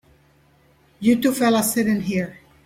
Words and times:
You 0.99 1.21
two 1.21 1.31
fellas 1.31 1.73
sit 1.75 1.85
in 1.85 2.01
here. 2.01 2.39